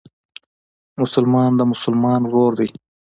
مسلمان 1.01 1.51
د 1.55 1.61
مسلمان 1.71 2.21
ورور 2.25 2.51
دئ. 2.59 2.69